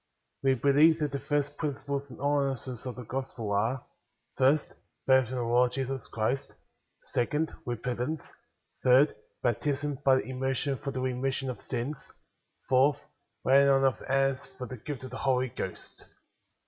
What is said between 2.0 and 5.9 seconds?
and ordi nances of the Gospel are:— First, Faith in the Lord